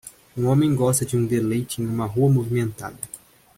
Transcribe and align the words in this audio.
Um 0.35 0.47
homem 0.47 0.73
gosta 0.75 1.05
de 1.05 1.15
um 1.15 1.23
deleite 1.27 1.79
em 1.79 1.85
uma 1.85 2.07
rua 2.07 2.27
movimentada. 2.27 2.97